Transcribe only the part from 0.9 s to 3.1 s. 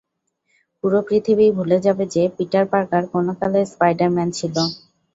পৃথিবীই ভুলে যাবে যে, পিটার পার্কার